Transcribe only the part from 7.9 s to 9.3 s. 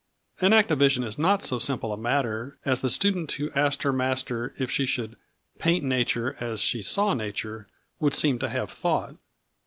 would seem to have thought.